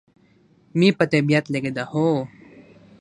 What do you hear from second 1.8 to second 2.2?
هو.